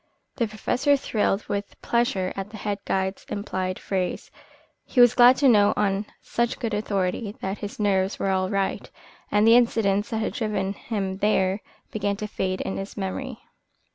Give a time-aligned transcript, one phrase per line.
[0.37, 4.31] The Professor thrilled with pleasure at the head guide's implied praise.
[4.83, 8.89] He was glad to know on such good authority that his nerves were all right,
[9.31, 11.61] and the incidents that had driven him there
[11.91, 13.41] began to fade in his memory.